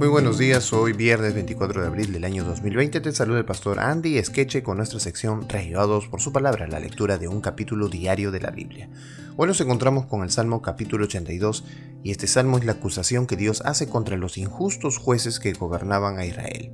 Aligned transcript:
Muy 0.00 0.08
buenos 0.08 0.38
días, 0.38 0.72
hoy 0.72 0.94
viernes 0.94 1.34
24 1.34 1.82
de 1.82 1.86
abril 1.86 2.10
del 2.10 2.24
año 2.24 2.42
2020 2.42 3.02
te 3.02 3.12
saluda 3.12 3.40
el 3.40 3.44
pastor 3.44 3.78
Andy 3.80 4.16
Esqueche 4.16 4.62
con 4.62 4.78
nuestra 4.78 4.98
sección 4.98 5.46
Reavivados 5.46 6.08
por 6.08 6.22
su 6.22 6.32
palabra, 6.32 6.66
la 6.66 6.80
lectura 6.80 7.18
de 7.18 7.28
un 7.28 7.42
capítulo 7.42 7.90
diario 7.90 8.30
de 8.30 8.40
la 8.40 8.50
Biblia. 8.50 8.88
Hoy 9.36 9.46
nos 9.46 9.60
encontramos 9.60 10.06
con 10.06 10.22
el 10.22 10.30
Salmo 10.30 10.62
capítulo 10.62 11.04
82 11.04 11.64
y 12.02 12.12
este 12.12 12.28
salmo 12.28 12.56
es 12.56 12.64
la 12.64 12.72
acusación 12.72 13.26
que 13.26 13.36
Dios 13.36 13.60
hace 13.66 13.90
contra 13.90 14.16
los 14.16 14.38
injustos 14.38 14.96
jueces 14.96 15.38
que 15.38 15.52
gobernaban 15.52 16.18
a 16.18 16.24
Israel. 16.24 16.70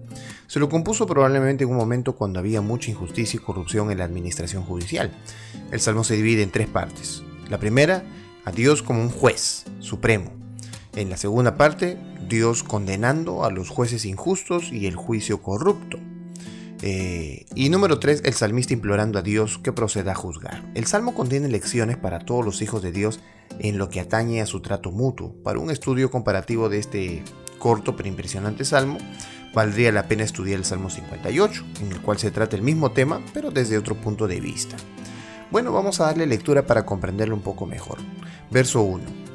Se 0.47 0.61
lo 0.61 0.69
compuso 0.69 1.09
probablemente 1.09 1.65
en 1.65 1.71
un 1.71 1.79
momento 1.79 2.15
cuando 2.15 2.39
había 2.39 2.61
mucha 2.61 2.93
injusticia 2.93 3.39
y 3.39 3.43
corrupción 3.43 3.91
en 3.91 3.99
la 3.99 4.05
administración 4.05 4.63
judicial. 4.63 5.11
El 5.73 5.81
salmo 5.81 6.05
se 6.05 6.15
divide 6.15 6.45
en 6.45 6.53
tres 6.53 6.69
partes. 6.69 7.25
La 7.51 7.59
primera, 7.59 8.05
a 8.45 8.53
Dios 8.53 8.85
como 8.85 9.03
un 9.03 9.11
juez 9.11 9.65
supremo. 9.81 10.31
En 10.95 11.11
la 11.11 11.17
segunda 11.17 11.57
parte, 11.57 11.99
Dios 12.29 12.63
condenando 12.63 13.45
a 13.45 13.51
los 13.51 13.69
jueces 13.69 14.05
injustos 14.05 14.73
y 14.73 14.87
el 14.87 14.97
juicio 14.97 15.43
corrupto. 15.43 15.99
Eh, 16.83 17.47
y 17.55 17.69
número 17.71 17.99
3, 17.99 18.23
el 18.25 18.35
salmista 18.35 18.75
implorando 18.75 19.19
a 19.19 19.23
Dios 19.23 19.59
que 19.59 19.73
proceda 19.73 20.13
a 20.13 20.15
juzgar. 20.15 20.63
El 20.75 20.87
salmo 20.87 21.15
contiene 21.15 21.49
lecciones 21.49 21.97
para 21.97 22.21
todos 22.21 22.45
los 22.45 22.61
hijos 22.61 22.83
de 22.83 22.93
Dios 22.93 23.21
en 23.59 23.79
lo 23.79 23.89
que 23.89 24.01
atañe 24.01 24.43
a 24.43 24.47
su 24.47 24.61
trato 24.61 24.91
mutuo. 24.91 25.35
Para 25.43 25.59
un 25.59 25.71
estudio 25.71 26.11
comparativo 26.11 26.69
de 26.69 26.79
este 26.79 27.23
corto 27.59 27.97
pero 27.97 28.09
impresionante 28.09 28.65
salmo, 28.65 28.99
valdría 29.55 29.91
la 29.91 30.07
pena 30.07 30.25
estudiar 30.25 30.59
el 30.59 30.65
Salmo 30.65 30.91
58, 30.91 31.65
en 31.81 31.93
el 31.93 32.01
cual 32.03 32.19
se 32.19 32.31
trata 32.31 32.57
el 32.57 32.63
mismo 32.63 32.93
tema, 32.93 33.23
pero 33.33 33.51
desde 33.51 33.79
otro 33.79 33.95
punto 33.95 34.29
de 34.29 34.41
vista. 34.41 34.77
Bueno, 35.51 35.73
vamos 35.73 36.01
a 36.01 36.05
darle 36.05 36.27
lectura 36.27 36.67
para 36.67 36.85
comprenderlo 36.85 37.35
un 37.35 37.43
poco 37.43 37.67
mejor. 37.67 37.99
Verso 38.51 38.83
1. 38.83 39.26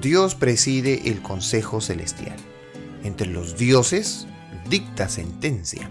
Dios 0.00 0.34
preside 0.34 1.08
el 1.08 1.22
Consejo 1.22 1.80
Celestial. 1.80 2.36
Entre 3.02 3.26
los 3.26 3.56
dioses 3.56 4.26
dicta 4.68 5.08
sentencia. 5.08 5.88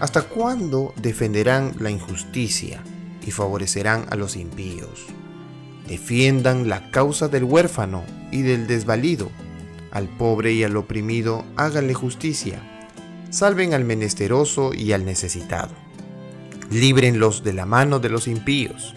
¿Hasta 0.00 0.22
cuándo 0.22 0.94
defenderán 0.96 1.74
la 1.78 1.90
injusticia 1.90 2.82
y 3.26 3.30
favorecerán 3.30 4.06
a 4.10 4.16
los 4.16 4.36
impíos? 4.36 5.06
Defiendan 5.86 6.68
la 6.68 6.90
causa 6.90 7.28
del 7.28 7.44
huérfano 7.44 8.02
y 8.30 8.42
del 8.42 8.66
desvalido. 8.66 9.30
Al 9.90 10.08
pobre 10.08 10.52
y 10.52 10.64
al 10.64 10.76
oprimido 10.76 11.44
háganle 11.56 11.94
justicia. 11.94 12.62
Salven 13.30 13.74
al 13.74 13.84
menesteroso 13.84 14.72
y 14.72 14.92
al 14.92 15.04
necesitado. 15.04 15.74
Líbrenlos 16.70 17.44
de 17.44 17.52
la 17.52 17.66
mano 17.66 17.98
de 17.98 18.08
los 18.08 18.26
impíos. 18.26 18.94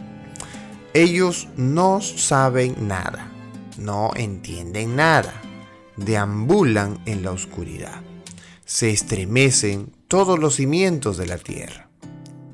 Ellos 0.94 1.50
no 1.58 2.00
saben 2.02 2.88
nada 2.88 3.31
no 3.82 4.12
entienden 4.16 4.96
nada, 4.96 5.34
deambulan 5.98 7.00
en 7.06 7.24
la 7.24 7.32
oscuridad, 7.32 8.02
se 8.66 8.92
estremecen 8.92 9.92
todos 10.08 10.40
los 10.40 10.56
cimientos 10.56 11.18
de 11.18 11.28
la 11.28 11.38
tierra. 11.38 11.90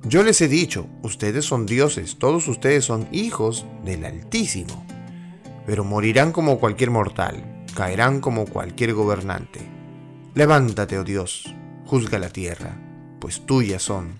Yo 0.04 0.24
les 0.24 0.40
he 0.42 0.48
dicho, 0.48 0.88
ustedes 1.04 1.46
son 1.46 1.66
dioses, 1.66 2.18
todos 2.18 2.48
ustedes 2.48 2.86
son 2.86 3.08
hijos 3.12 3.66
del 3.84 4.06
Altísimo, 4.06 4.86
pero 5.66 5.84
morirán 5.84 6.32
como 6.32 6.60
cualquier 6.60 6.92
mortal, 6.92 7.66
caerán 7.76 8.22
como 8.22 8.46
cualquier 8.46 8.94
gobernante. 8.94 9.60
Levántate, 10.34 10.98
oh 10.98 11.04
Dios, 11.04 11.54
juzga 11.86 12.20
la 12.20 12.30
tierra, 12.30 12.80
pues 13.20 13.46
tuyas 13.46 13.84
son 13.84 14.16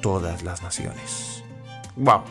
todas 0.00 0.44
las 0.44 0.62
naciones. 0.62 1.42
Wow. 1.96 2.22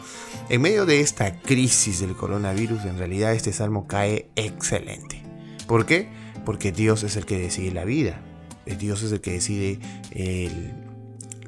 En 0.49 0.61
medio 0.61 0.85
de 0.85 1.01
esta 1.01 1.41
crisis 1.41 1.99
del 1.99 2.15
coronavirus, 2.15 2.85
en 2.85 2.97
realidad 2.97 3.33
este 3.33 3.51
salmo 3.51 3.87
cae 3.87 4.29
excelente. 4.35 5.23
¿Por 5.67 5.85
qué? 5.85 6.09
Porque 6.45 6.71
Dios 6.71 7.03
es 7.03 7.15
el 7.15 7.25
que 7.25 7.39
decide 7.39 7.71
la 7.71 7.83
vida. 7.83 8.21
Eh, 8.65 8.75
Dios 8.75 9.01
es 9.03 9.11
el 9.11 9.21
que 9.21 9.31
decide 9.31 9.79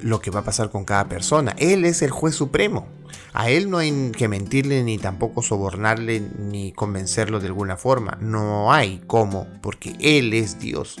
lo 0.00 0.20
que 0.20 0.30
va 0.30 0.40
a 0.40 0.44
pasar 0.44 0.70
con 0.70 0.84
cada 0.84 1.08
persona. 1.08 1.54
Él 1.58 1.84
es 1.84 2.02
el 2.02 2.10
juez 2.10 2.34
supremo. 2.34 2.88
A 3.32 3.50
él 3.50 3.70
no 3.70 3.78
hay 3.78 4.10
que 4.16 4.28
mentirle 4.28 4.82
ni 4.82 4.98
tampoco 4.98 5.42
sobornarle 5.42 6.20
ni 6.20 6.72
convencerlo 6.72 7.40
de 7.40 7.46
alguna 7.46 7.76
forma. 7.76 8.18
No 8.20 8.72
hay 8.72 9.00
cómo, 9.06 9.46
porque 9.62 9.96
Él 10.00 10.34
es 10.34 10.58
Dios. 10.58 10.96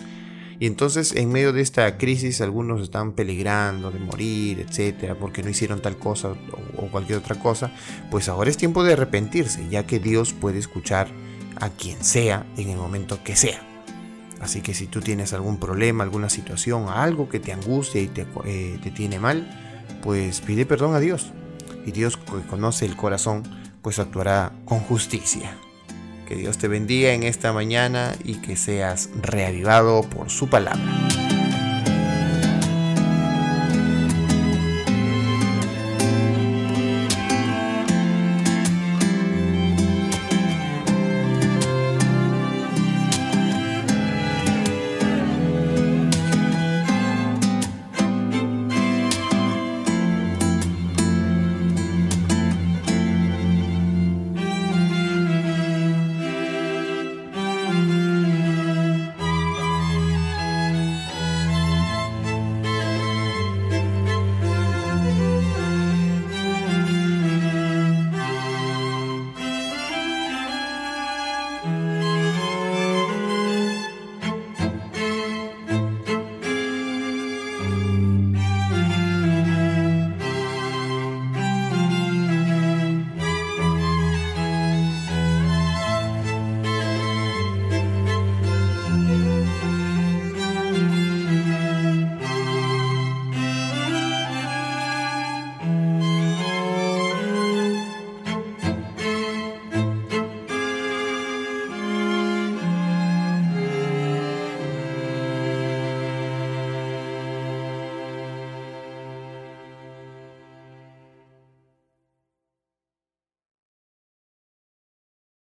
Y 0.60 0.66
entonces 0.66 1.14
en 1.14 1.30
medio 1.30 1.52
de 1.52 1.60
esta 1.60 1.98
crisis 1.98 2.40
algunos 2.40 2.82
están 2.82 3.12
peligrando 3.12 3.90
de 3.90 4.00
morir, 4.00 4.60
etcétera, 4.60 5.14
porque 5.14 5.42
no 5.42 5.50
hicieron 5.50 5.80
tal 5.80 5.96
cosa 5.96 6.34
o, 6.78 6.88
cualquier 6.90 7.18
otra 7.18 7.36
cosa. 7.36 7.70
Pues 8.10 8.28
ahora 8.28 8.50
es 8.50 8.56
tiempo 8.56 8.84
de 8.84 8.94
arrepentirse, 8.94 9.68
ya 9.68 9.86
que 9.86 9.98
Dios 9.98 10.32
puede 10.32 10.58
escuchar 10.58 11.08
a 11.60 11.70
quien 11.70 12.02
sea 12.02 12.46
en 12.56 12.70
el 12.70 12.76
momento 12.76 13.22
que 13.22 13.36
sea. 13.36 13.60
Así 14.40 14.60
que 14.60 14.74
si 14.74 14.86
tú 14.86 15.00
tienes 15.00 15.32
algún 15.32 15.58
problema, 15.58 16.04
alguna 16.04 16.30
situación, 16.30 16.88
algo 16.88 17.28
que 17.28 17.40
te 17.40 17.52
angustia 17.52 18.00
y 18.00 18.06
te, 18.06 18.26
eh, 18.44 18.78
te 18.82 18.90
tiene 18.90 19.18
mal, 19.18 19.48
pues 20.02 20.40
pide 20.40 20.64
perdón 20.64 20.94
a 20.94 21.00
Dios. 21.00 21.32
Y 21.84 21.90
Dios 21.90 22.16
que 22.16 22.46
conoce 22.48 22.86
el 22.86 22.96
corazón, 22.96 23.42
pues 23.82 23.98
actuará 23.98 24.52
con 24.64 24.80
justicia. 24.80 25.56
Que 26.26 26.36
Dios 26.36 26.58
te 26.58 26.68
bendiga 26.68 27.12
en 27.12 27.22
esta 27.22 27.52
mañana 27.52 28.14
y 28.22 28.34
que 28.34 28.56
seas 28.56 29.08
reavivado 29.22 30.02
por 30.02 30.30
su 30.30 30.48
palabra. 30.48 31.27